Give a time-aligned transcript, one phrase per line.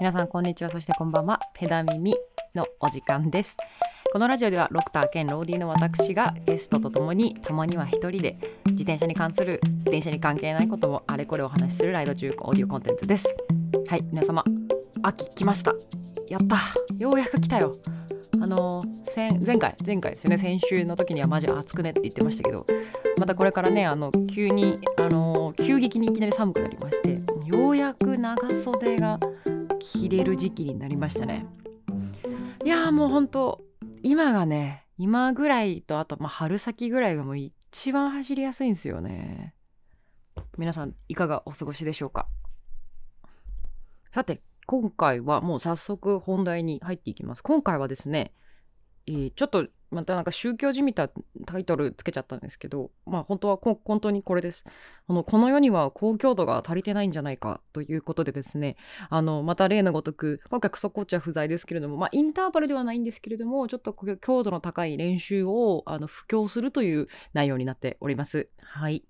[0.00, 0.70] 皆さんこんにちは。
[0.70, 1.38] そしてこんばんは。
[1.54, 2.16] ペダミミ
[2.52, 3.56] のお時間です。
[4.12, 8.36] このラジオではロクター兼ローディーの私がゲストとともにたまには一人で
[8.66, 13.32] 自転車に関する電車に関係ないこともあれこれお話しするライド中オーディオコンテンツです。
[13.86, 14.42] はい皆様
[15.04, 15.72] 秋来ました。
[16.26, 16.58] やった。
[16.98, 17.76] ようやく来たよ。
[18.42, 20.38] あのー、前回前回ですよね。
[20.38, 22.66] 先週の時にはマジ暑くねって言ってましたけど
[23.16, 29.20] またこれからねあの急にあの、急激にいきなり寒くなりましてようやく長袖が
[29.92, 31.46] 着れる時期になりましたね。
[32.64, 33.62] いやもうほんと
[34.02, 39.54] 今がね今ぐらいとあとまあ春先ぐらいがもう一番走りやすいんですよね。
[40.56, 42.26] 皆さんいかがお過ごしでしょうか？
[44.12, 47.42] さて今回はもう早速本題に入っていきます。
[47.42, 48.32] 今回はですね、
[49.06, 51.08] えー、ちょっとまたなんか宗教じみた
[51.46, 54.64] タイトルつけちゃったんですけど、まあ本当は本当にこれです。
[55.08, 58.76] あの、この世には公共度が足りてないんじゃないかということでですね、
[59.10, 68.48] あの、また例のごとく、今回クソコーチは不在ですけれども、まあインターバルではないんですけれども、ちょっと強度の高い練習をあの布教するという内容になっております。
[68.58, 69.04] はい。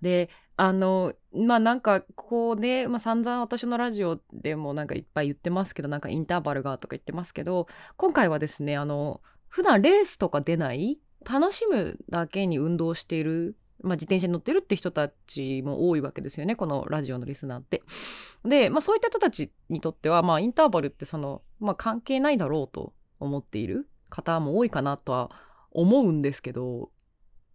[0.00, 7.66] で、あの、まあなんかこうね、まあ散々私のラジオでもなんかいっぱい言ってますけど、なんかインターバルがとか言ってますけど、
[7.96, 9.20] 今回はですね、あの、
[9.52, 10.98] 普段レースとか出ない
[11.30, 17.82] 楽しむだけに運動している、まあ、自転車に乗ってるって人たちも多いわけですよねこのラジオのリスナーって。
[18.46, 25.30] で、まあ、そういった人たちにとっては、まあ、インターバルってその、まあ、関係ないだろうと思っている方も多いかなとは
[25.70, 26.90] 思うんですけど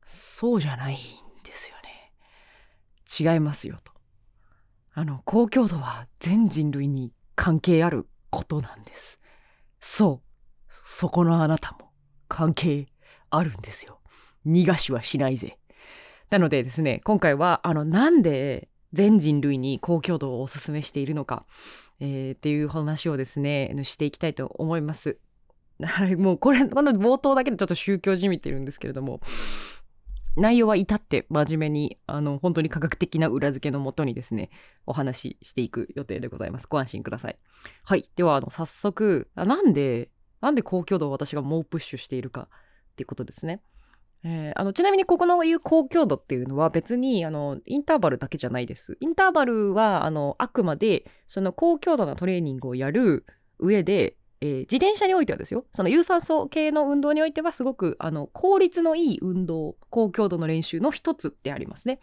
[0.06, 0.98] そうじゃないん
[1.44, 2.14] ですよね。
[3.34, 3.92] 違いますよと。
[4.94, 9.20] あの公共度は全人類に関係あることなんです。
[9.80, 10.28] そう
[10.70, 11.87] そこのあなたも
[12.28, 12.88] 関係
[13.30, 14.00] あるんですよ。
[14.46, 15.58] 逃がしはしないぜ。
[16.30, 21.46] なのでですね、今回は、あの、なんで全人類に公共度をお勧めしているのか、
[22.00, 25.18] えー、っていう話をですね、していきたいと思います。
[26.18, 29.22] もうこれ、この冒頭だけでちょっと宗教じみてるんですけれども、
[30.36, 34.52] 内容は至って真面目に、あの、本当に科学的な裏付けのもとにですね、
[34.86, 36.68] お話ししていく予定でございます。
[36.70, 37.38] ご安心ください。
[37.84, 38.08] はい。
[38.16, 40.10] では、あの、早速、あなんで
[40.42, 43.62] なんで高強度を私が猛プッシュしているかっていうことですね。
[44.24, 48.98] えー、あのちなみにここの言う高強度っていうのは別にあのインターバルだけじゃないです。
[49.00, 53.26] インターバルはあのあくまでその高強度なトレーニングをやる
[53.60, 62.00] 上で、えー、自転車においてはですよその有酸素系の運動においてはすごくあの効率のいい運動高強度の練習の一つってありますね。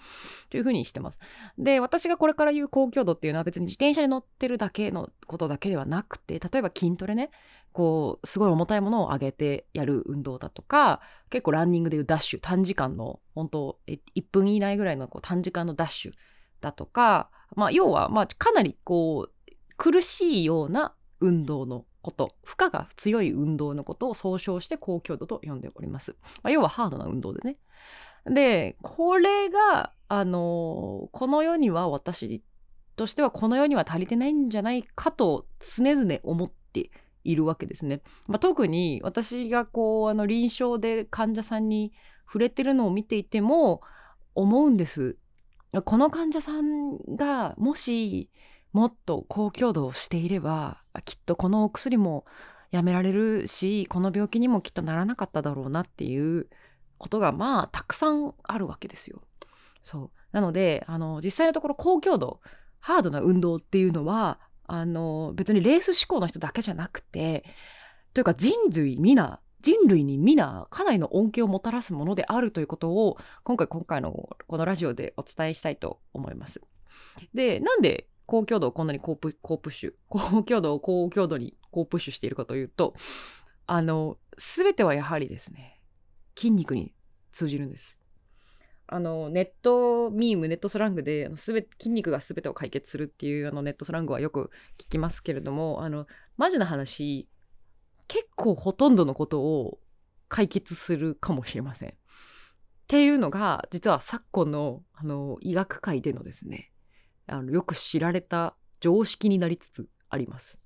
[0.51, 1.19] というふうにしてます。
[1.59, 7.31] で私がこれから言う高強度っていうのは別に自転車に乗ってるだけのことだけではなくて例えば筋トレね
[7.73, 11.01] こうすごい重たいものを上げてやる運動だとか
[11.31, 13.99] 結構ランニングでいうダッシュ短時間の本当1
[14.31, 16.13] 分以内ぐらいのこう短時間のダッシュ
[16.61, 27.57] だとか、まあ、要はまあかなりこう苦しいような運動のこと負荷が強い運動のことを総称して高強度と呼んでおります、まあ、要はハードな運動でね
[28.27, 32.43] でこれがあのこの世には私
[32.97, 36.91] としてはこの世には足りてないんじゃないかと常々思って
[37.25, 38.03] いるわけですね。
[38.27, 41.93] まあ、特に私がこうあの臨床で患者さんに
[42.27, 43.81] 触れてるのを見ていても
[44.35, 45.17] 思うんです。
[45.85, 48.31] この患者さんがもし
[48.73, 52.25] もっと高強度をしていればきっとこのお薬も
[52.71, 56.49] やめられるしこの病気にもきっとならなかっただろうなっていう
[56.99, 59.23] ことがまあたくさんあるわけですよ。
[59.83, 62.41] そうなのであの実際のところ高強度
[62.81, 67.45] ハードな運動っていうのはあの別にレース志向の人だけじゃなくて
[68.15, 76.61] というか人類皆人類に皆かなりの恩恵をもたらすものであるということを今回今回のこのラジオでお伝えしたいと思います。
[77.33, 82.95] でなんで高強度をこんなに高プ高プッシュ高強度を高強度に高プッシュしているかというと
[83.67, 85.81] あの全てはやはりですね
[86.37, 86.93] 筋肉に
[87.33, 87.99] 通じるんです。
[88.87, 96.07] あのネットミームネットスラングであのすべ筋肉が全てを解決するっていうあのネットスラングはよく聞きますけれどもあの
[96.37, 97.27] マジな話
[98.09, 99.79] 結構ほとんどのことを
[100.29, 101.89] 解決するかもしれません。
[101.89, 101.93] っ
[102.87, 106.71] ていうのが実は昨今のあの医学界でのですね
[107.27, 110.61] あのよく知られた常識になりつつあります。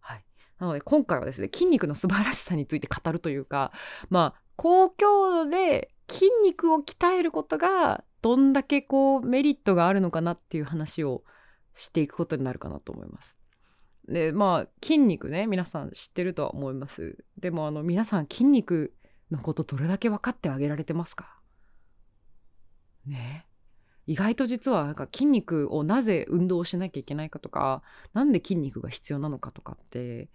[0.00, 0.24] はい、
[0.58, 3.72] なので今回はですね筋肉の素晴らしさについて語るというか
[4.08, 11.24] まあ公共度で筋肉を鍛えることがどんだけこうメリットがあるのかなっていう話を
[11.74, 13.36] していくことになるかなと思います。
[14.08, 17.24] でまあ筋肉ね皆さん知ってるとは思います。
[17.38, 18.94] でもあの皆さん筋肉
[19.30, 21.40] のことどれだけ分かってあげられてますか？
[23.04, 23.45] ね
[24.06, 27.82] 意外と実はなんか筋肉をなぜ運動しなきゃいけないかとか
[28.12, 30.28] なんで筋肉が必要なのかとかって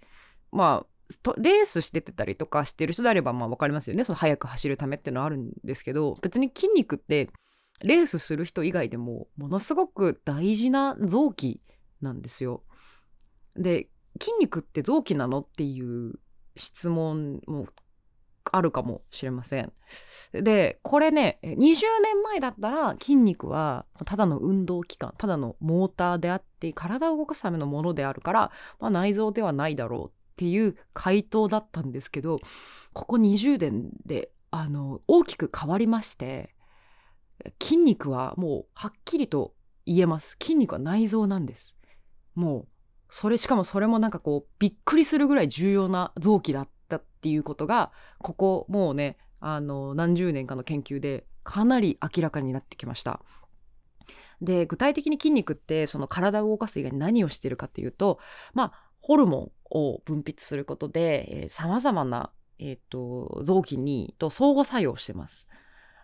[0.51, 7.29] まあレースしててたりとかしてる人であればまあ分かりますよねその速く走るためっていうのはあるんですけど別に筋肉って
[7.81, 11.61] レースする人以外でもものすごく大事な臓器
[12.01, 12.63] なんですよ。
[13.55, 13.89] で
[14.19, 16.19] 筋肉って臓器なのっていう
[16.55, 17.67] 質問も
[18.51, 19.71] あるかもしれません。
[20.33, 21.57] でこれね20
[22.03, 32.39] 年前だったら筋肉はただの運動器官ただのモーターであって体を動かすためのものであるから、まあ、内臓ではないだろうっていう回答だったんですけど
[32.93, 36.55] ここ20年であの大きく変わりまして
[37.61, 39.53] 筋肉はもうはっきりと
[39.85, 41.75] 言えます筋肉は内臓なんです
[42.35, 42.67] もう
[43.09, 53.21] それしかもそれもなんかこうびっくりするぐらい重要な臓器だったっていうことがここもうねあの何十年かの研究でかなり明らかになってきました。
[54.41, 58.19] で具体的に筋肉ってその体を動かす以外に何をしてるかっていうと
[58.53, 65.47] まあホルモンを分泌することでさまざまな、えーと、臓器にと相互作用してます。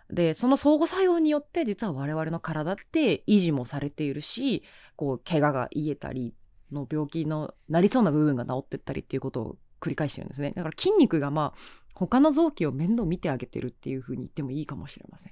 [0.10, 4.64] でその相互作用によって実は我々の体って維持もされているし
[4.96, 6.34] こう怪我が癒えたり
[6.72, 11.60] の病気のなりそうな部分が治ってったりっていうことを繰り返してるんですねだから筋肉がまあ
[11.94, 15.32] 他の臓器を面倒見てあげてるっていうふうに言ってもいいかもしれません。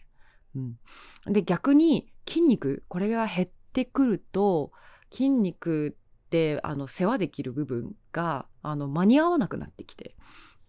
[0.56, 4.72] うん、で逆に筋肉これが減ってくると
[5.12, 5.96] 筋肉
[6.26, 10.16] ってあの世話できる部分があの間に合わなくなってきて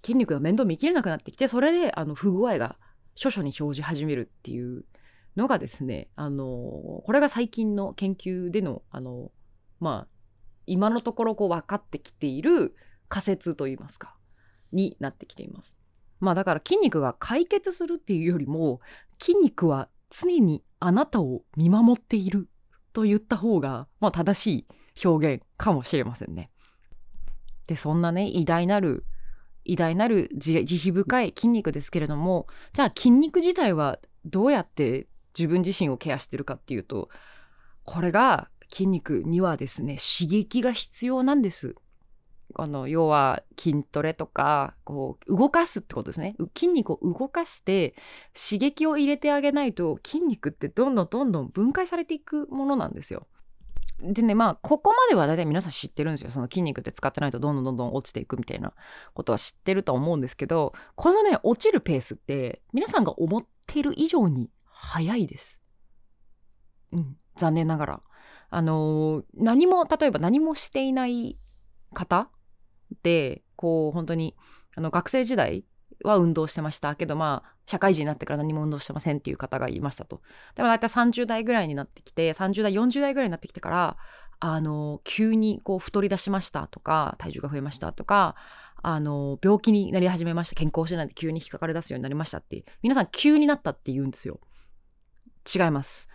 [0.05, 2.77] 筋肉が面倒見きれなくなってきてそれであの不具合が
[3.15, 4.85] 諸々に生じ始めるっていう
[5.37, 9.31] のがですねあのこれが最近の研究でのあの
[9.81, 10.09] まあ
[10.67, 12.75] 今のところこう分かってきている
[13.09, 14.17] 仮説といいますか
[14.73, 15.77] になってきています。
[16.21, 18.81] まあだから筋肉が解決するっていうよりも
[19.21, 22.49] 筋肉は常にあなたを見守っている
[22.93, 24.67] と言った方が、まあ、正し
[25.01, 26.51] い表現かもしれませんね。
[27.67, 29.05] でそんなね偉大なる
[29.65, 37.09] 偉大なる慈悲深い筋肉ですけれどもじゃあ筋肉自体はどうやって自分自身をケアしてるかっていうと
[37.85, 41.75] これが筋肉にはですね刺激が必要なんです。
[42.55, 47.95] あの要は筋トレとかこう動かすってことですね筋肉を動かして
[48.35, 53.27] 刺激を入れてあげないと筋肉ってどんどんどんどん分解されていくものなんですよ。
[54.01, 58.75] でねまあここまでは大体皆さん知ってるんですよその筋肉って使ってないとどんどんどんどん落ちていくみたいな
[59.15, 65.63] ことは知ってると思うんですけどこのね落ちるペースって皆さんが思ってる以上に速いです。
[66.93, 68.03] うん残念ながら。
[68.49, 71.37] あのー、何も例えば何もしていない
[71.93, 72.31] 方
[73.03, 74.35] でこう本当に
[74.77, 75.65] あの学生時代
[76.05, 80.21] は運動してましたけどまあ社会人になってから何も運動してませんっていう方がいましたと。
[80.55, 83.97] でも大体30代ぐらいになってきて30代40代ぐらいになってきてから
[84.39, 88.37] あの急にこう太り出しましたとか体重が増えましたとか
[88.83, 94.41] あの病気になり始めました健康してないで急に引っかかり出すようになりましたって皆さん急になったって言うんですよ。
[95.55, 96.09] 違います。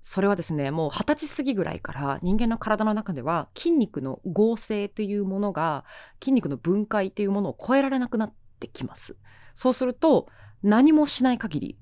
[0.00, 5.84] それはですねもう二十歳過ぎぐらいから人間の体の中では筋肉の合成というものが
[6.20, 9.16] 筋肉の分解というものを超えられなくなってきます。
[9.54, 10.28] そうすると
[10.62, 11.78] 何もしない限り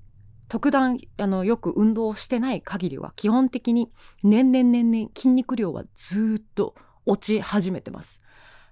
[0.49, 3.91] 特段あのよく運動してない限りは基本的に
[4.23, 6.75] 年々年々筋肉量はずっと
[7.05, 8.21] 落ち始めてます。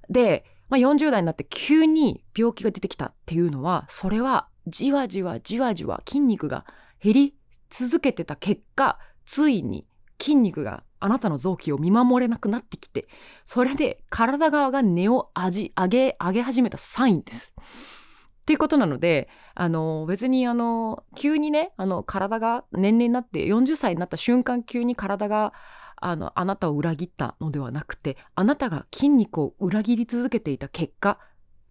[0.10, 6.66] で、まあ、40代になって急に病気が出てきたっていうのはそれはじわじわじわじわ筋肉が
[7.02, 7.36] 減り
[7.70, 9.86] 続けてた結果ついに
[10.20, 13.08] 筋肉があなたの臓器を見守れなくなってきて
[13.46, 17.54] それで体側が根を上げ上げ始めたサインです。
[17.60, 25.52] っていうことなのであの別にあの急にねあの体が年齢になって40歳になった瞬間急に体が
[25.98, 31.20] あのあなたを裏切ったのではなくてあなたが筋肉を裏切り続けていた結果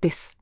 [0.02, 0.36] です。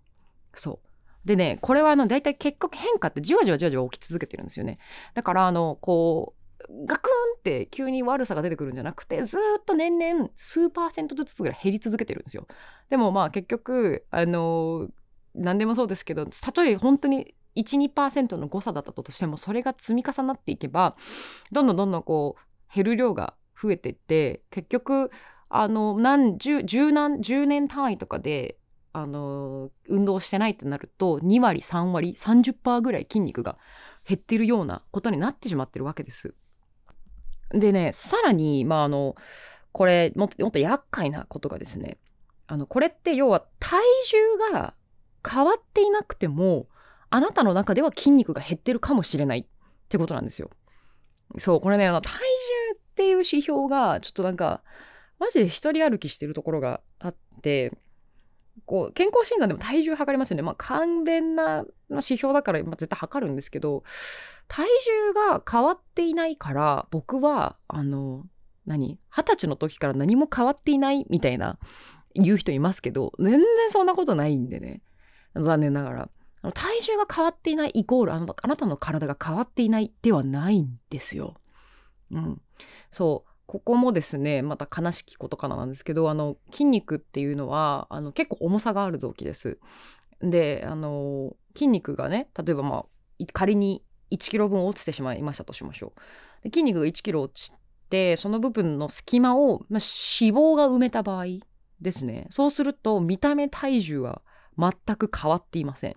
[0.56, 4.78] そうでねこれはあの大体結局変化ってじわじわじわじわ起き続けてるんですよね。
[5.14, 6.43] だからあのこう
[6.86, 12.46] ガクンって急に悪さが出てくるんじゃなくてずっと年々数パーセントずつぐらい減り続けてるんですよ。
[12.90, 14.88] でもまあ結局あの
[15.34, 20.96] 何でもそうですけどたとえ本当に12%の誤差だったとしてもそれが積み重なっていけば
[21.52, 25.10] どんどんどんどんこう減る量が増えてって結局
[25.48, 28.58] あの何十十何十年単位とかで
[28.92, 33.58] あの運動してないってなると2割3割30%ぐらい筋肉が
[34.06, 36.34] 減ってるようなことになってしまってるわけです。
[37.50, 39.14] でねさらにまああの
[39.72, 41.98] これもっともっと厄介なことがですね
[42.46, 44.74] あのこれって要は体重が
[45.28, 46.66] 変わっていなくても
[47.10, 49.44] あなたの中では筋肉が減ってるかもしれないっ
[49.88, 50.50] てことなんですよ。
[51.38, 52.18] そうこれねあの体重
[52.76, 54.62] っていう指標がちょっとなんか
[55.18, 57.72] マジで一人歩きしてるところがあって
[58.66, 60.42] こう健康診断でも体重測りますよね。
[60.42, 63.82] まあ、簡便な指標だから、まあ、絶対測るんですけど
[64.48, 68.24] 体重が変わっていないから僕はあの
[68.66, 71.58] 何二十歳の時から何も変わっていないみたいな
[72.14, 74.82] 言う人いますけど全然そんなことないんでね
[75.34, 76.08] 残念ながら
[76.52, 81.34] 体重が変わっていないイコールあのあなたの体が変わっていないではないんですよ。
[82.10, 82.40] うん、
[82.90, 89.58] そうここもですねまた悲しきことかななんですけどあの筋肉っていうのはあの結構重さがある臓器です。
[90.20, 92.84] であの筋肉がね例えばまあ
[93.32, 96.42] 仮に1キロ分落ちてしまいましたとしましょう。
[96.42, 97.54] で筋肉が1キロ落ち
[97.90, 99.80] てその部分の隙間を、まあ、
[100.18, 101.26] 脂肪が埋めた場合
[101.80, 104.22] ですねそうすると見た目体重は
[104.58, 105.94] 全く変わっていません。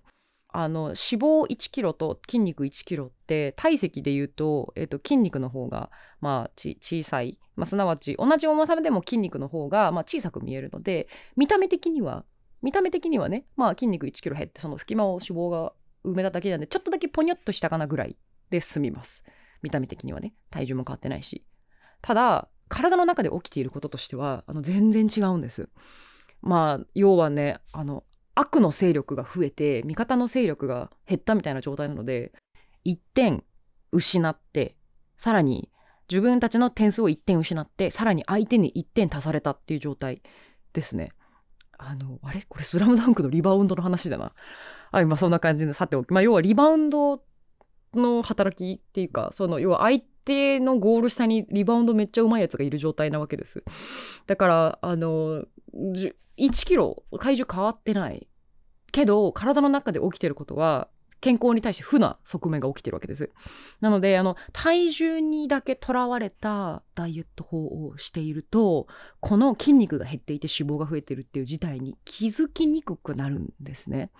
[0.60, 12.26] あの脂肪1キロと筋肉1キロって体積でいうと,、えー、と筋肉の方が、まあ、ち小さい、まあ、すなわち同じ重さでも筋肉の方が、まあ、小さく見えるので見た目的には
[12.64, 15.74] 見た目的にはね、まあ、筋肉1キロ減ってその隙間を脂肪が
[16.04, 18.18] 埋めただけなんでちょっとだけポニョっとしたかなぐらい
[18.50, 19.24] で済みます。
[19.62, 20.34] 見た目的にはね。
[20.50, 21.46] 体重も変わってないし。
[22.02, 25.70] ただ体の中で起きていることとしてはあの全然違うんです。
[26.42, 28.04] まあ要はねあの
[28.39, 32.32] 悪の勢力が増えて味方の勢力が減ったみたいな状態なので
[32.86, 33.44] 1点
[33.91, 34.75] 失って
[35.17, 35.72] さらに
[36.10, 40.22] 自分たちの点数を1点失ってさらに相手に1点足されたっていう状態
[40.74, 41.12] ですね。
[41.79, 42.44] あのあれ？
[42.48, 44.34] これスラムダンクのリバウンドの話だな。
[44.91, 47.24] あ今そんな感じでさておき、まあ、要はリバウンド
[47.94, 50.08] の働きっていうかその要は相手
[50.60, 53.63] のゴール下にリバウンドめっちゃうまいやつがいる状態なわけです。
[54.25, 56.13] だからあの1
[56.65, 58.27] キロ体重変わってない
[58.91, 60.88] けど体の中で起きてることは
[61.19, 63.31] 健康に対して負な側面が起きてるわけです。
[63.81, 68.88] なのであの体重にだけとらわれたダイエット法をしていると
[69.19, 74.12] この筋肉が減っていて脂肪が増えてるっていう事態に気づきにくくなるんですね。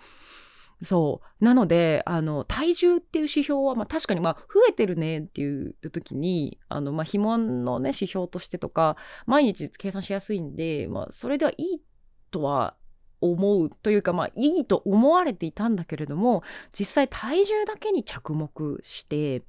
[0.82, 1.44] そう。
[1.44, 11.82] なのであの体重っていう指標は、まあ、確かにまあ増えてるねっていう時にあの、まあ、肥満のね指標としてとか毎日計算しやすいんで、まあ、それではいい
[12.30, 12.74] とは
[13.20, 16.44] 思うというかまあいいと思われていたんだけれども
[16.78, 19.42] 実際体重だけに着目して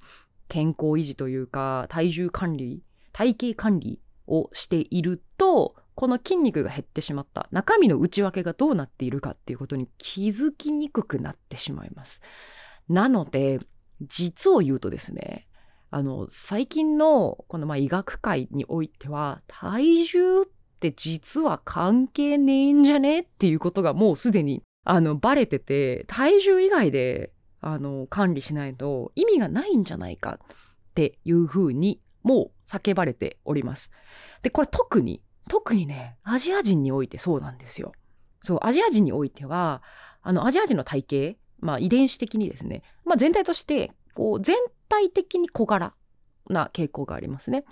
[0.48, 2.82] 健康維持というか体重管理
[3.12, 12.22] 体型管理をしているとこの筋肉が減ってしまった中身の内訳がどうなっているかっていうことに気づきにくくなってしまいます。
[12.88, 13.60] なので
[14.04, 15.50] 実を言うとですね
[15.92, 20.46] あの最近のこのまあ医学界においては体重っ
[20.80, 30.58] て実は関係ねえんじゃねっていうことがもうすでにあのバレてて体重以外であの管理しないと意味がないんじゃないかっ
[30.96, 33.92] ていうふうにもう叫ばれております。
[34.44, 37.92] でこれ特に特にねアジア人においてそうなんですよ。
[38.42, 39.84] そうアジア人においては
[40.22, 44.56] あのアジア人の体型まあ遺伝子的にですね、まあ、全体としてこう全
[44.88, 45.94] 体的に小柄
[46.50, 47.66] な傾向がありますね。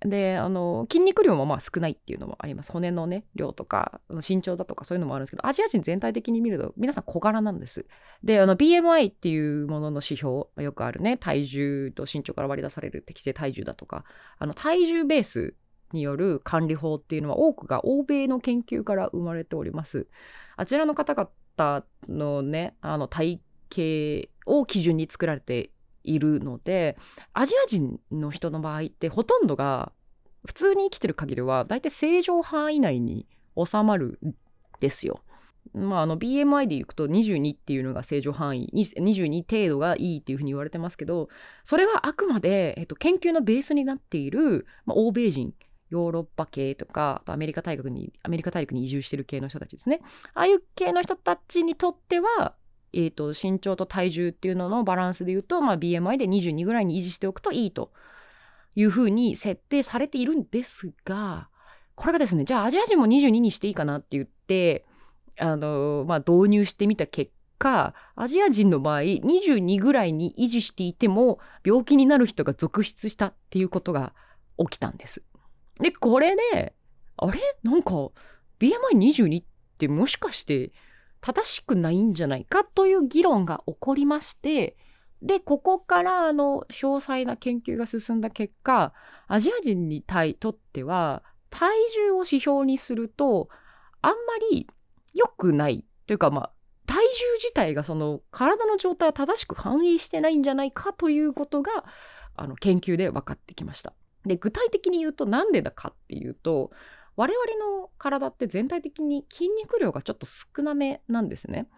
[0.00, 7.84] であの筋肉量もまあ少ないっていうのもあります骨のね量とか身長だとかそういうのもあるんですけどアジア人全体的に見ると皆さん小柄なんです
[8.22, 14.04] であの BMI っていうものの指標よくあるね体重と身長から割り出される適正体重だとか
[14.38, 15.54] あの体重ベース
[15.92, 20.06] による管理法っていうのは多くが欧米の研究から生まれております
[20.56, 23.40] あちらの方々のねあの体
[23.70, 25.70] 型を基準に作られて
[26.04, 26.96] いるので
[27.32, 29.92] アジア人の人の場合ってほとんどが
[30.46, 33.26] 普通に生きてる限りは大体正常範囲内に
[33.56, 34.34] 収まるん
[34.80, 35.20] ですよ。
[35.74, 41.28] まあ、あの BMI でいくと22っていうのが正常範囲22程度がいいっていうふうに言われてますけど
[41.62, 45.52] それはあくまで、えっと、研究のベースになっている、まあ、欧米人
[45.90, 50.00] ヨーロッパ系とかアメリカ大陸にアメリカ大陸に移住してる系の人たちですね
[50.34, 52.54] ああいう系の人たちにとっては
[52.92, 57.92] えーと、身長と体重っていうののバランスでいうと、まあ、BMI で22ぐらいに維持しておくといいと
[58.76, 61.48] いうふうに設定されているんですが
[61.94, 64.86] これがですねじゃあアジア人も22にしていいかなって言って
[65.38, 74.14] あの、まあ、導入してみた結果アジア人の場合22ぐらいに維持していても病気になる人が続出したっていうことが
[74.58, 75.22] 起きたんです。
[75.80, 76.74] でこれで
[77.16, 77.40] あれ？
[77.62, 77.92] なんか
[78.60, 79.44] BMI22 っ
[79.78, 80.72] てもしかして
[81.20, 84.76] 正しくないんじゃないかという議論が起こりまして
[85.22, 88.92] でここからあの詳細な研究が進んだ結果
[89.26, 90.04] アジア人に
[90.38, 91.70] とっては体
[92.08, 93.48] 重を指標にすると
[94.00, 94.16] あんま
[94.52, 94.68] り
[95.14, 96.52] 良くないというかまあ
[96.86, 97.08] 体重
[97.42, 101.84] 自体がその体の状態を正しく反映してないんじゃないかということが
[102.34, 103.92] あの研究で分かってきました。
[104.26, 106.70] で具体的に言うとなんでだかっていうと
[107.16, 111.68] 我々の体って全体的に筋肉量がちょっと少なめなんですね。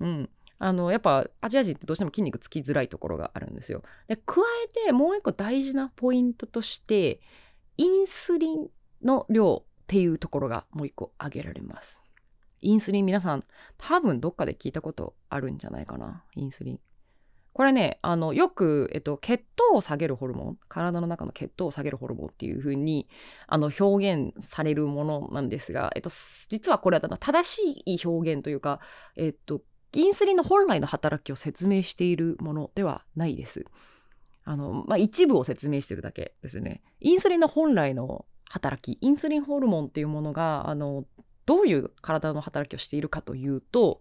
[0.00, 3.82] うん、あのやっぱアジア人ってどうしても筋肉つきづらいところがあるんですよ。
[4.06, 7.20] で加えてもう一個大事なポイントとして
[7.78, 8.68] インスリン
[9.02, 12.00] の量っていうところがもう一個挙げられます。
[12.60, 13.44] インスリン皆さん
[13.78, 16.80] 多分どっかで聞いたことあるんじゃないかなインスリン。
[17.54, 23.08] これねあのよく、えっと、血糖を下げるホルモン体の中の血糖を下げるホルモンっていう風に
[23.46, 26.10] あの表現されるものなんですが、えっと、
[26.48, 28.80] 実はこれは正しい表現というか、
[29.16, 29.60] えっと、
[29.92, 33.64] インスリンの本来の働きを説明しているものではないです。
[34.44, 36.82] あのまあ、一部を説明してるだけですね。
[37.00, 41.04] インスリンの本来の働きインスリンホルモンっていうものがあの
[41.46, 44.00] どういう体の働きをしているかというと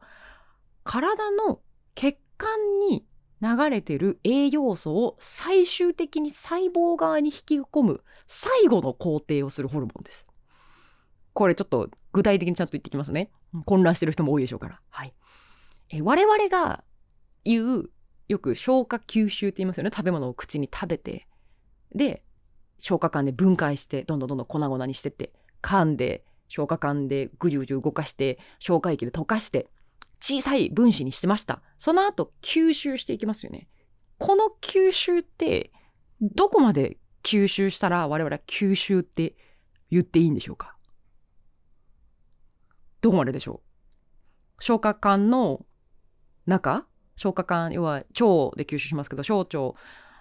[0.84, 1.60] 体の
[1.96, 3.05] 血管に
[3.42, 10.26] 流れてる栄養素を最終的に細胞側に引き込む最後の工程をするホルモンです。
[11.34, 13.32] これちょっと具体的にちゃんと言ってきますね。
[13.66, 14.80] 混乱してる人も多いでしょうから。
[14.90, 15.14] はい。
[15.90, 16.84] え我々が
[17.44, 17.90] 言う
[18.28, 19.92] よく消化吸収って言いますよね。
[19.94, 21.28] 食べ物を口に食べて。
[21.94, 22.24] で、
[22.80, 25.32] 消化管で分解してどんどんどんどん粉々にしてって
[25.62, 29.68] 噛んで消化管でぐじゅぐじゅ動かして消化液で溶かして
[30.22, 31.62] 小さい分子にしてました。
[31.78, 33.68] その後吸収していきますよね。
[34.20, 35.72] この吸収って
[36.22, 39.36] どこまで吸収したら我々は吸収って
[39.90, 40.75] 言っていいんでしょうか？
[43.01, 43.62] どこまででしょ
[44.60, 44.63] う？
[44.63, 45.66] 消化管の
[46.46, 46.86] 中？
[47.16, 48.06] 消化管要は腸
[48.56, 49.74] で吸収しますけど小腸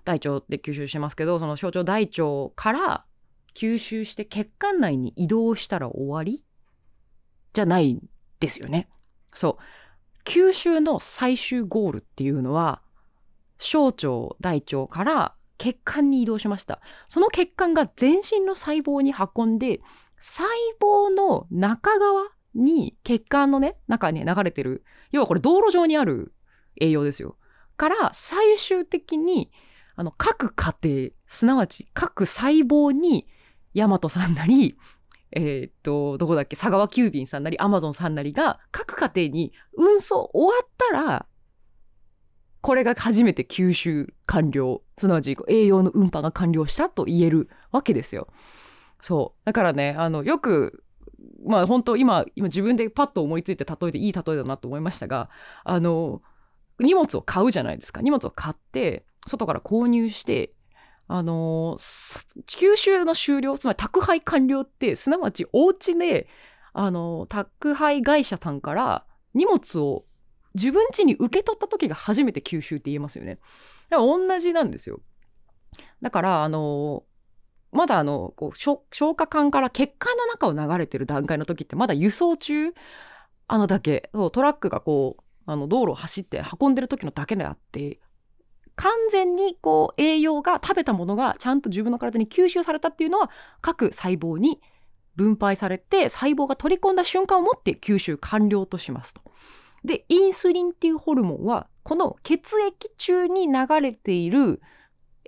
[0.05, 3.05] 大腸で吸収しますけどその小腸大腸から
[3.55, 6.45] 吸収して血管内に移動したら終わり？
[7.53, 8.01] じゃない
[8.39, 8.89] ですよね。
[9.35, 9.63] そう
[10.25, 12.83] 吸収の最終ゴールっていうのは
[13.59, 16.81] 小腸大腸から血管に移動しました。
[17.09, 19.81] その血管が全身の細胞に運んで
[20.21, 20.49] 細
[20.81, 26.33] 胞の中側に血管のね中に流れてる要はこれ道路上にある
[26.81, 27.37] 栄養ですよ。
[27.77, 29.51] から最終的に
[29.97, 33.27] あの各家庭すなわち各細胞に
[33.75, 34.79] 大和さんなり
[35.33, 36.57] えー、っと、どこだっけ？
[36.57, 41.27] 佐川急便さんなり、アマゾンさんなりが、各家庭に運送終わったら、
[42.63, 48.29] これが初めて吸収完了、すなわち栄養の運搬が完了したと言えるわけですよ。
[49.01, 49.41] そう。
[49.47, 50.85] だからね、あの、よく、
[51.47, 55.31] まあ本当今、今自分でパッと思いついて例えていい例えだなと思いましたが、
[55.65, 56.23] あの、
[56.79, 58.03] 荷物を買うじゃないですか。
[58.03, 60.53] 荷物を買って、外から購入して、
[61.13, 66.29] あのー、吸収の終了つまり宅配完了ってすなわちお家で、
[66.73, 70.05] あの、宅配会社さんから荷物を
[70.55, 73.41] 自分家に受け取った時が初めて吸収って言えますよね。
[73.89, 75.01] だから同じなんですよ。
[76.01, 77.03] だからあの、
[77.73, 78.81] まだあのこう消
[79.17, 82.73] 化管から血管の中を流れてる段階の時ってまだ輸送中？
[83.49, 87.99] あのだけトラックがこうあの道路を走って運んでる時のだけであって
[88.77, 93.31] 完全にこう栄養が食べたものがちゃんと自分の体に吸収されたっていうのは
[93.61, 94.61] 各細胞に
[95.17, 99.23] 分配されて細胞が取り込んだ瞬間をもって吸収完了としますと。
[99.85, 104.61] でインスリンっていうホルモンはこの血液中に流れている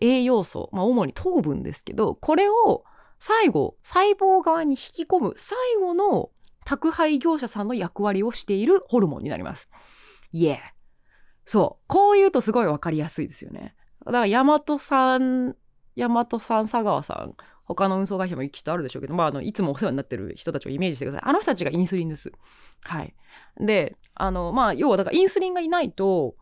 [0.01, 2.85] 栄養素、まあ、主に糖分ですけどこれを
[3.19, 6.31] 最後細胞側に引き込む最後の
[6.65, 9.69] 宅配業者さんの役割をしているホルモンになります。
[10.33, 10.82] イエー
[11.45, 11.85] そう。
[11.87, 13.75] こう言うとすごいわかりやすいですよね。
[14.05, 15.57] だから、大和さん、
[15.97, 21.31] 大和さん、佐川さん、他の運送会社もきっとあるでしょうけど、まあ、あの、いつもお世話になってる人たちをイメージしてください。
[21.31, 22.33] あの人たちがインスリンです。
[22.83, 23.15] はい。
[23.61, 26.35] で、あの、まあ、要は、だからインスリンがいないと、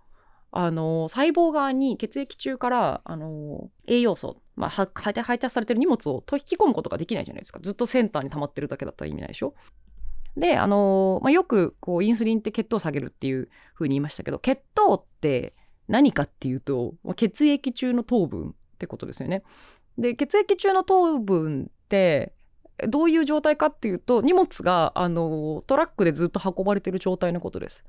[0.53, 7.61] あの、細胞側に血液中から、あの、栄養素、まあ、配達されてる荷物を引き込むことができないじゃないですか。
[7.63, 9.55] ずっとセンターに溜まってるだけだったら意味ないでしょ
[10.41, 15.55] で、あのー、まあ、よくこうインスリンって血糖を下げるっていうふうに言いましたけど血糖って
[15.87, 19.43] 何かっていうと血液中の糖分ってことですよね。
[19.99, 22.33] で血液中の糖分って
[22.89, 27.85] どういう状態かっていうと荷物があのトラックでずっと運ばれてる状態のことです。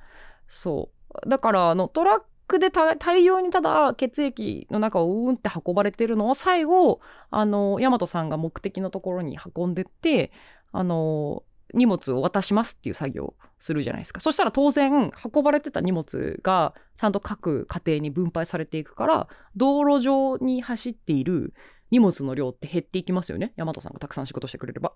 [0.47, 0.89] そ
[1.23, 10.31] うだからあのトラックで大量にただ血液の中をうーんって運ばれてるのを最後あの大和さんが目的のところに運んでって
[10.73, 14.19] あの荷物を渡しますっていう作業するじゃないですか。
[14.19, 21.53] そしたら当然運ばれてた荷物がちゃんと各家庭に分配されていくから道路上に走っている
[21.91, 23.53] 荷物の量って減っていきますよね。
[23.57, 24.93] 大和さんがたくさん仕事してくれれば。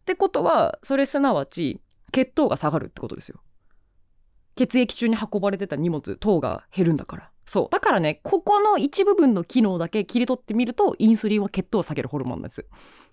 [0.00, 1.80] ってことはそれすなわち
[2.12, 3.40] 血糖が下がるってことですよ。
[4.56, 7.30] 血液中に運ばれてた荷物糖が減るんだから。
[7.46, 7.68] そう。
[7.70, 12.66] だからねここの一部分の機能だけ切り取ってみるとインスリンは血糖を下げるホルモンなんです。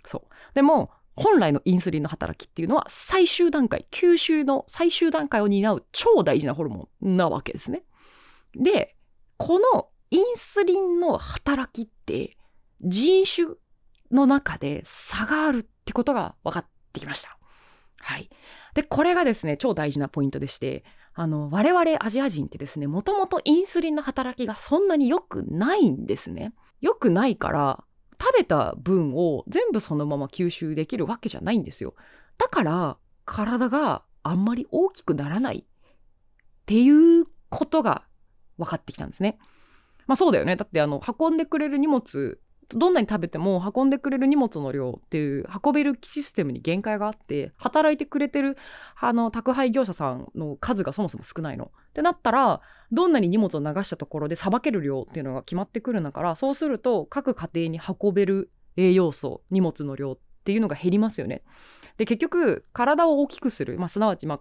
[0.05, 0.33] そう。
[0.55, 7.83] でも本来のインスリンの働きっていうのは最終段階吸収の最終段階を担う超大事なホルモンなわけですね。
[8.55, 8.95] で
[9.37, 12.37] このインスリンの働きって
[12.81, 13.47] 人種
[14.11, 17.37] の中で差があるってことが分かってきました。
[17.99, 18.29] はい。
[18.73, 26.53] でこれがですね超大事なポイントでしてあの我々アジア人ってですねもともとインスリンの働きがそんなに良くないんですね。
[26.81, 27.83] 良くないから
[28.19, 31.95] 食べた分を全部そのまま吸収できるわけじゃないんですよ。
[32.37, 35.65] だから体があんまり大きくならないっ
[36.65, 38.03] ていうことが
[38.57, 39.37] 分かってきたんですね。
[40.07, 40.55] まあそうだよね。
[40.55, 48.57] だってあの運んでくれる荷物どんなに食べても運んでくれる荷物の量っていう運べるシステムに限界があって働いてくれてる
[48.99, 51.65] あの宅配業者さんの数がそもそも少ないの。
[51.65, 61.43] ってなったらどんなに荷物を流したところでさばける量っていうのが決まってくるんだからそうすると各家庭に運べる栄養素荷物の量っていうのが減りますよね。
[61.97, 64.37] で結局体を大きくする、まあ、すなわちまあ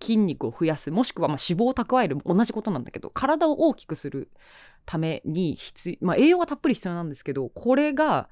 [0.00, 4.30] 筋肉を増やすもしくはま脂肪を蓄える同じことなんだけど体を大きくする
[4.86, 8.28] ために必、まあ、栄養がたっぷり必要なんですけどこれが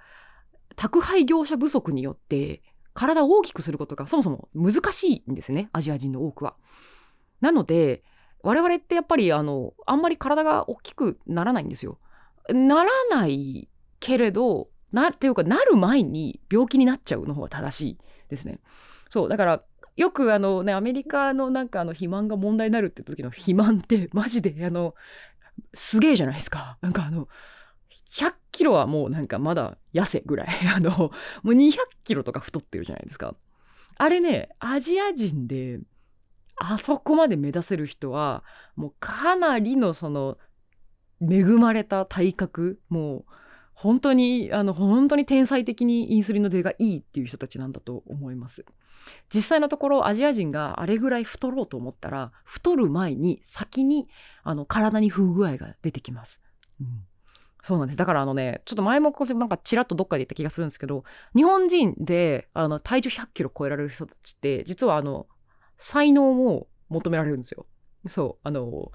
[0.77, 2.63] 宅配業者不足によって
[2.95, 6.57] 体を大きくすることがそもそも難しいんですねアジア人の多くは。
[7.41, 8.03] なので
[8.43, 11.99] 我々ってやっぱりあのあんまり体が大きくならないんですよ。
[12.49, 13.69] ならない
[14.01, 17.99] けれどなっていうかなる前に病気になっちゃうの方が正しい
[18.29, 18.61] ですね。
[19.09, 19.63] そうだから
[19.97, 24.95] よくあのねアメリカのなんかあの肥満が問題になるって時の肥満ってマジであの
[25.75, 26.79] すげえじゃないですか。
[26.81, 27.29] なんかあの、
[28.11, 30.49] 100キロはもうなんかまだ痩せぐらい。
[30.75, 31.13] あの、も
[31.45, 33.35] う200キロとか太ってるじゃないですか。
[33.97, 35.81] あれね、アジア人で、
[36.57, 38.45] あそこまで目指せる人は、
[38.77, 40.39] もうかなりのその、
[41.21, 43.25] 恵まれた体格、もう、
[43.77, 48.65] 本当に、あの、本当に天才的にインスリンの出がいいっていう人たちなんだと思います。
[49.33, 54.09] 実際のところアジア人があれぐらい太ろうと思ったら太る前に先に
[54.43, 56.41] あの体に不具合が出てきます。
[56.81, 57.05] うん
[57.63, 57.99] そうなんです。
[57.99, 61.03] だからあのね、ちょっと前もなんかちらっとどっかで言った気がするんですけど、
[61.35, 65.27] 日本人であの体重100キロ超えられる人たちって、実はあの、
[65.77, 67.67] 才能も求められるんですよ。
[68.07, 68.93] そう、あの、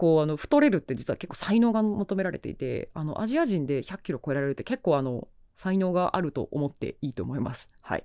[0.00, 7.68] こう、あの、太れるって実は結構才能が求められていて、あの、アジア人で100キロ超えられるって結構あの、才能があると思っていいと思います。
[7.82, 8.04] はい。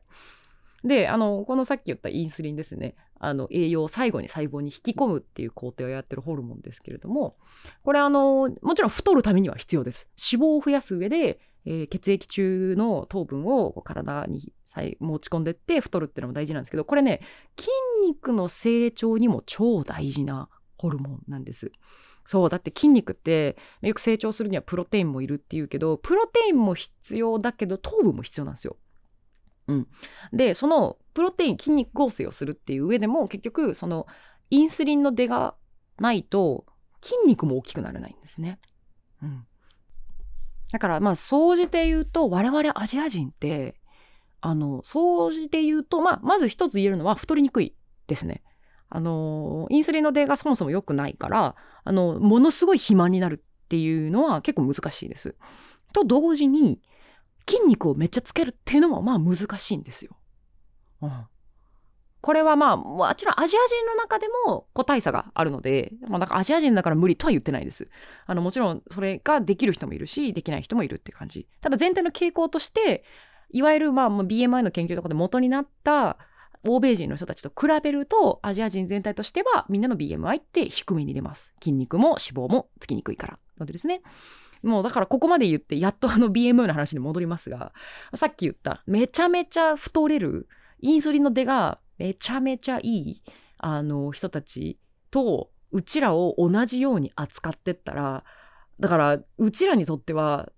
[0.84, 7.38] であのこのさっき言ったインスリンですねあの栄養を最後に細胞に引き込むっていう工程をやってるホルモンですけれども
[7.82, 14.54] これあのもちろん太るためには必要です脂肪を増やす上で、えー、血液中の糖分を体に
[15.00, 17.22] 持ち込んでって太るっていうのも大事なんですけどこれね
[17.58, 17.72] 筋
[18.06, 21.72] 肉の成長にも超大事なホルモンなんです
[22.26, 28.78] そうだって筋肉ってよく成長するにはプロテインもいるっていうけどプロテインも必要だけど糖分も必要なんですよ
[29.68, 29.88] うん、
[30.32, 34.06] でそのプロテイン筋肉合成をするっていう上でも結局その
[34.50, 35.56] インスリンの出が
[36.00, 36.66] ないと
[37.02, 38.60] 筋肉も大きくならないんですね。
[39.24, 39.46] うん、
[40.72, 43.76] だからまあ総じて言うと我々アジア人って
[44.42, 47.76] あの総じて言うと、まあ、まず一つ言えるのは太りにくい
[48.08, 48.44] ですね。
[48.96, 55.36] あのインスリンの出がそもそも良くないからあのものすごい肥満になるっていうのは結構難しいです。
[55.92, 56.80] と同時に
[57.46, 60.16] 筋肉をめっちゃつけるっていうのもまあ難しいんですよ。
[61.02, 61.12] うん、
[62.22, 67.90] これはまあもちろんアジア人の中でも個体差があるので、まあ、なんかアジア人だから無理とは言ってないです。
[68.28, 71.48] あのもちろんそれができる人もいるしできない人もいるって感じ。
[71.60, 73.04] ただ全体の傾向として
[73.50, 76.18] いわゆるまあ BMI の研究とかで元になった
[76.68, 81.54] 欧米人の人たちと比べるとアジア人全体としてはみんなの BMI って低めに出ます。
[81.62, 83.40] 筋肉も脂肪もつきにくいから。
[83.60, 84.02] のでですね。
[84.64, 87.72] もうだからここまで言ってやっとあの BMI の話に戻りますが
[88.16, 90.48] さっき言っためちゃめちゃ太れる
[90.80, 93.24] インスリンの出がめちゃめちゃいい
[93.60, 94.80] あの人たち
[95.12, 98.24] とうちらを同じように扱ってったら
[98.80, 100.50] だからうちらにとっては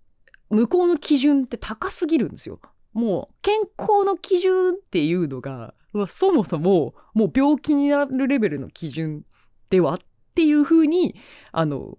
[0.50, 2.60] 向こうの基準って高すぎるんですよ。
[2.94, 5.74] もう健康の基準っていうのが
[6.06, 9.26] そもそももう病気になるレベルの基準
[9.70, 9.98] ではっ
[10.36, 11.16] ていうふうに
[11.52, 11.98] あの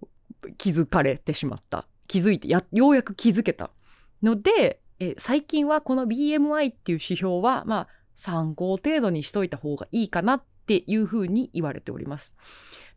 [0.57, 3.71] 気づかれてしまった気づいてやようやく気づけた
[4.23, 12.33] のでえ最近はこの BMI っていう指標はまあ参考程度にしといた方がいいかなっていうふうに言われております。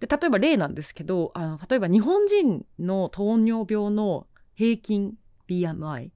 [0.00, 5.14] で例えば例なんですけどあの例えば日本人の糖尿病の平均
[5.48, 6.10] BMI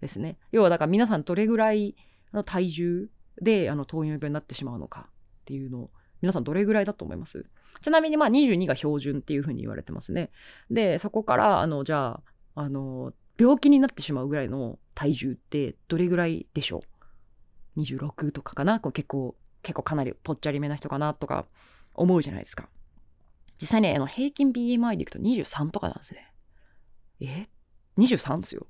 [0.00, 1.96] ですね要はだから皆さんどれぐらい
[2.32, 3.08] の体重
[3.40, 5.90] であの糖尿病になってしまうのかっていうのを
[6.22, 7.46] 皆さんどれぐらいだと思います？
[7.82, 10.30] ちなみにまあ22が標準っていうふうに言われてますね。
[10.70, 12.20] で、そこからあのじゃ
[12.54, 16.82] あ、あの、病気になってしまうぐらいの体重ってどれぐらいでしょ
[17.76, 18.80] う ?26 とかかな？
[18.80, 21.44] こう結構、結構かなりぽっちゃりめな人かなとか
[21.94, 22.68] 思うじゃないですか。
[23.60, 26.32] 実際ね、あの平均 BMI でいくと23とかなんですね。
[27.20, 27.48] え
[27.98, 28.66] ?23 ですよ。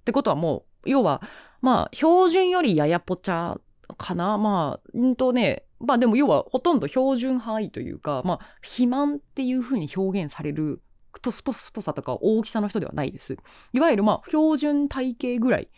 [0.00, 1.22] ってことはもう、要は、
[1.60, 3.58] まあ、標準よりややぽちゃ
[3.96, 13.36] かなまあう、んとね、まあでも要はほとんど標準範囲というか、まあ、肥満っていうふうに表現される太太さとか大きさの人ではないです。
[13.72, 15.68] いわゆるまあ標準体型ぐらい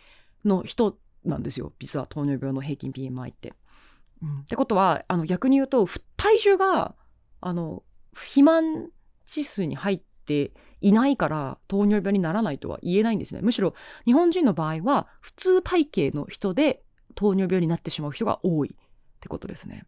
[0.44, 1.72] の人なんですよ。
[1.78, 3.54] 実は糖尿病の平均 BMI って。
[4.22, 6.94] うん、ってことは、あの逆に言うと、体重が、
[7.40, 8.90] あの、肥満
[9.28, 13.40] 指数に入っていないから糖尿病にならないとは言えないんですね。
[13.42, 16.82] むしろ日本人の場合は普通体型の人で
[17.14, 18.76] 糖尿病になってしまう人が多いっ
[19.20, 19.86] てことですね。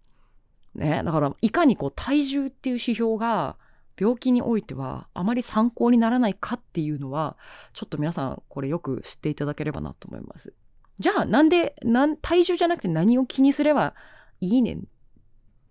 [0.74, 3.56] ね、だからいかにこう体重っていう指標が
[3.98, 7.36] 病気においてはあまり参考にならないかっていうのは
[7.74, 10.54] ちょっと皆さんこれよく知っていただければなと思います。
[10.98, 13.94] じゃあなんでなん体重じゃなくて何を気にすれば
[14.40, 14.80] いいねんっ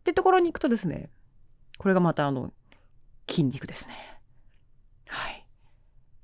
[0.04, 1.10] てところに行くとですね
[1.78, 2.54] これがまたあの
[3.28, 4.20] 筋肉ですね。
[5.08, 5.46] はい。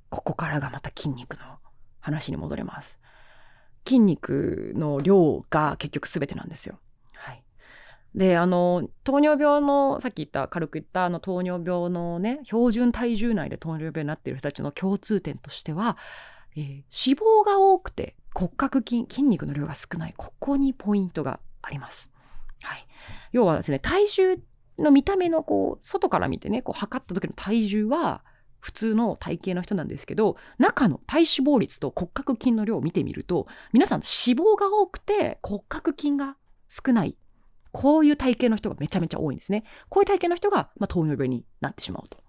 [0.10, 1.58] ここからがまた筋肉の
[2.00, 3.00] 話に戻ります。
[3.88, 6.78] 筋肉の量が結局全てなんですよ。
[7.14, 7.44] はい、
[8.14, 15.98] であの糖尿病のさっき言った軽く言ったあの糖尿病のね標準体重内で糖尿病になっている人たちの共通点としては、
[16.56, 22.12] えー、脂肪が多くて骨格筋筋肉の量が少ないここにポイントがあります。
[22.62, 22.88] はい、
[23.32, 24.40] 要はですね体重
[24.78, 28.24] の見た目のこう外から見てねこう測った時の体重は
[28.60, 36.36] 普通の体型の人なんですけど中の体脂肪率と骨格筋の量を見てみると皆さん脂肪が多くて骨格筋が
[36.70, 37.18] 少ない
[37.72, 42.20] こういう体型の人がめちゃめちゃ多いんですねこういう体型の人が、まあ、糖尿病になってしまうと。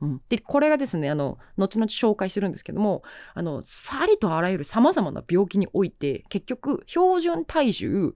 [0.00, 3.02] うん、でこれがですねあの後々紹介するんですけども
[3.34, 8.14] あのさりとあらゆるさまざまな病気において結局標準体重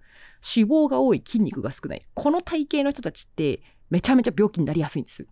[0.57, 5.27] 脂肪が多い筋肉が少ないこの体型の人たちってめちゃめちゃ病気になりやすいんです。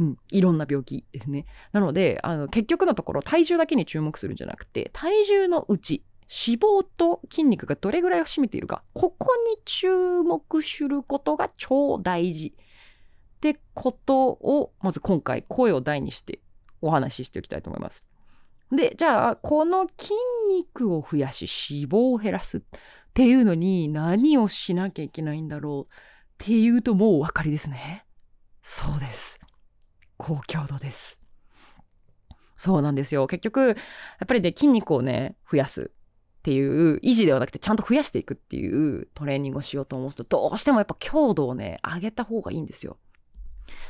[0.00, 1.46] うん、いろんな病気ですね。
[1.72, 16.40] なのであの結局のところ体重だけに注目するんじゃなくて体重のうち脂肪と筋肉がどれぐらいを占めているかここに注目することが超大事ってことをまず今回声を大にして
[16.80, 18.04] お話ししておきたいと思います。
[18.72, 20.14] でじゃあこの筋
[20.48, 22.60] 肉を増やし脂肪を減らすっ
[23.12, 25.96] ていうのに何をしなきゃいけないんだろうっ
[26.38, 28.04] ていうともうお分かりですね。
[28.62, 29.38] そうです。
[30.16, 31.18] 高強度です。
[32.56, 33.26] そうなんですよ。
[33.26, 33.76] 結局、やっ
[34.26, 42.98] ぱりね、筋肉をね、増やすっていう維持ではなくてちゃんと増やしていくっていうトレーニングをしようと思うとどうしてもやっぱ強度をね上げた方がいいんですよ。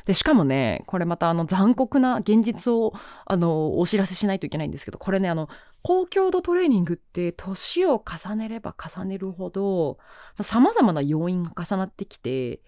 [0.04, 2.92] でしかもねこれまたあの残酷な現実を
[3.26, 5.48] あのお知らせしないといけないんですけどこれねあの
[5.82, 9.98] 高強度トレーニングって年を重ねれば重ねるほど
[10.40, 12.60] さまざまな要因が重なってきて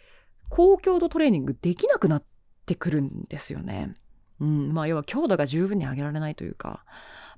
[0.48, 2.26] 高強度トレーニングできなくなって
[2.66, 3.94] ってくるんですよね。
[4.40, 6.84] うん、まあ要は強度が十分に上げられないというか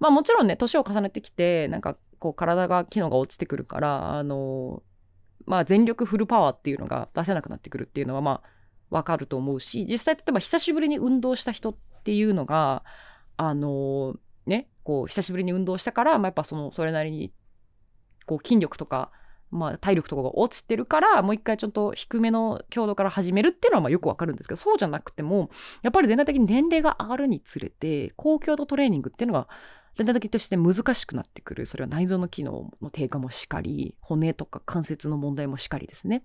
[0.00, 4.82] まあもちろんね年を重ねてきてなんかこう体が機能が落ちてくるからあの
[5.46, 8.48] まあ全力フルパワーっていうのが出せなくなってくるっていうのはまあ
[8.90, 12.82] わかると思うし実際例えば久しぶりに運動した人っていうのが
[13.36, 17.32] あのねこう久しぶりに運動したから、まあ、やっぱそのそれなりに
[18.26, 19.12] こう筋力とか
[19.50, 25.50] まあ、体力とかが落ちてるからもう一回ちょっと低めの強度から始めるっていうのはまあよくわかるんですけどそうじゃなくても
[25.82, 29.48] やっぱり全体的に年齢が上がるにつれて高強度トレーニングっていうのが
[29.96, 36.22] 全体的として難しくなってくるそれは内臓の機能の低下もしかり骨とか関節の問題もしかりですね。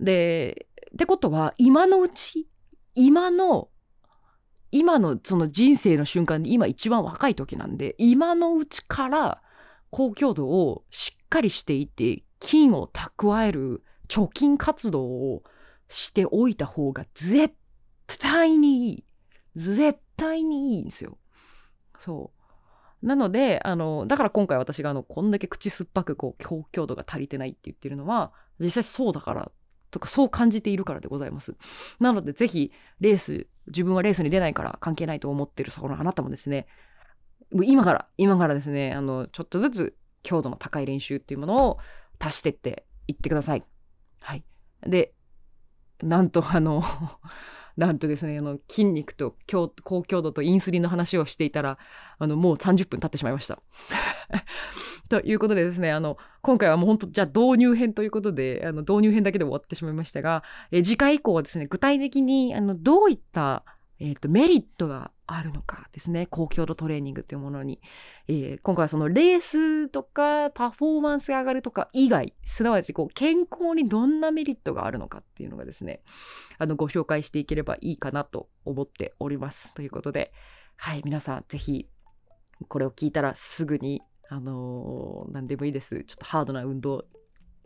[0.00, 2.48] でってことは今のうち
[2.94, 3.68] 今の
[4.72, 9.42] 今のその人生の瞬間で今一番若い時なんで今のうちから
[9.90, 15.42] 高強度をしっかりしていって金を蓄える貯金活動を
[15.88, 17.54] しておいた方が絶
[18.06, 19.04] 対にいい。
[19.54, 21.18] 絶対にいいんですよ。
[21.98, 22.32] そ
[23.02, 23.06] う。
[23.06, 29.50] なので、あの、だから今回私があの、こんだけ口酸っぱくこう、強強度が足りてないって言ってるのは、実際そうだから
[29.90, 31.54] とかそう感じているからでございます。
[32.00, 36.66] なのでぜひレース、自分はレースに出ないから関係ないと思ってるそこのあなたもですね、
[37.64, 41.78] 今から、今からですね、あの、ちょっとずつ強度の高い練習っていうものを
[42.18, 43.64] 足してっていってください。
[44.20, 44.44] はい。
[44.86, 45.12] で、
[46.02, 46.82] なんとあの
[47.76, 51.78] なんとですね、あの筋肉と高強度とインスリンの話をしていたら、
[52.18, 53.60] あのもう30分経ってしまいました。
[55.08, 63.64] ということでですねあの今回はもう本当じゃあ導入編ということであの導入編だけで終わってしまいましたが、え次回以降はですね具体的にあのどういった
[63.98, 66.26] えーと、メリットがあるのかですね。
[66.26, 67.80] 高強度トレーニングというものに、
[68.28, 76.02] えー、今回はそのレースとかパフォーマンスが上がるとか以外すなわちこう健康にどんなメリットがあるのかっていうのがですね
[76.58, 79.72] あのご紹介していければいいかなと思っております。
[79.74, 80.32] ということで
[80.76, 81.88] はい皆さん是非
[82.68, 86.02] これを聞いたらすぐにあのー、何でもいいです。
[86.04, 87.06] ちょっとハードな運動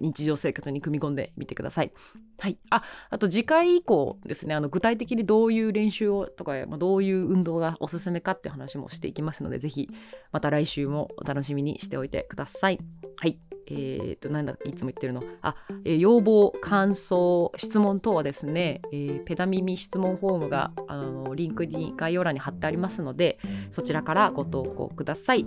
[0.01, 1.93] 日常生活に組み込んでみてください。
[2.39, 2.59] はい。
[2.71, 9.89] あ、あと次回以降ですね、あの具体的にどういう練習をとか、まあ、どういう運動がおすすめかって話もしていきますので、ぜひ
[10.33, 12.79] また来週もお楽しみにしておいてください。
[13.17, 13.39] はい。
[13.73, 15.23] えー、と、なんだいつも言ってるの？
[15.43, 23.39] あ、えー、要望、感想、質問等はですね、えー、ペダ耳質問フォームがあのリンクに概要欄に貼ってありますので、
[23.71, 25.47] そちらからご投稿ください。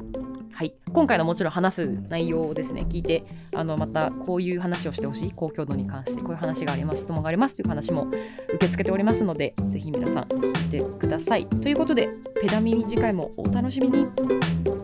[0.53, 3.23] はい、今回のもちろん話す内容をですね聞いて
[3.55, 5.31] あのまたこういう話をしてほしい。
[5.31, 11.47] 公共度に関してこういう話があります質問がありますという話も受け付けておりますのでぜひ皆さん聞いてください。
[11.47, 12.09] ということで
[12.41, 14.82] ペダミミ次回もお楽しみに。